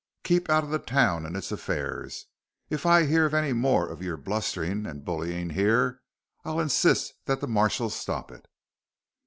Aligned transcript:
Keep 0.23 0.49
out 0.49 0.63
of 0.63 0.71
the 0.71 0.79
town 0.79 1.27
and 1.27 1.37
its 1.37 1.51
affairs. 1.51 2.25
If 2.71 2.87
I 2.87 3.05
hear 3.05 3.27
of 3.27 3.35
any 3.35 3.53
more 3.53 3.87
of 3.87 4.01
your 4.01 4.17
blustering 4.17 4.87
and 4.87 5.05
bullying 5.05 5.51
here, 5.51 6.01
I'll 6.43 6.59
insist 6.59 7.13
that 7.25 7.39
the 7.39 7.47
marshal 7.47 7.91
stop 7.91 8.31
it." 8.31 8.47